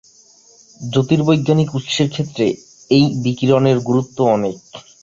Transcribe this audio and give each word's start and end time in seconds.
জ্যোতির্বৈজ্ঞানিক 0.81 1.69
উৎসের 1.75 2.07
ক্ষেত্রে 2.09 2.45
এই 2.91 3.05
বিকিরণের 3.23 3.77
গুরুত্ব 3.79 4.17
অনেক। 4.27 4.57